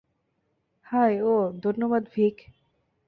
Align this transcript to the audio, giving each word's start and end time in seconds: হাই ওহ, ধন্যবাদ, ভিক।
হাই 0.85 1.13
ওহ, 1.23 1.45
ধন্যবাদ, 1.63 2.03
ভিক। 2.15 2.35